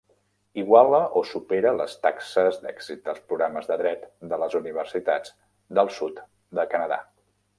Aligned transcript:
Iguala 0.59 1.01
o 1.19 1.21
supera 1.31 1.73
les 1.81 1.93
taxes 2.05 2.57
d'èxit 2.63 3.03
dels 3.09 3.21
programes 3.33 3.69
de 3.73 3.77
dret 3.83 4.09
de 4.33 4.41
les 4.45 4.57
universitats 4.63 5.37
del 5.81 5.95
sud 5.99 6.25
de 6.61 6.69
Canadà. 6.75 7.01